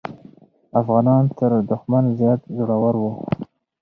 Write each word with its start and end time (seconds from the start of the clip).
افغانان 0.81 1.23
تر 1.37 1.51
دښمن 1.69 2.03
زیات 2.19 2.41
زړور 2.57 2.95
وو. 3.01 3.11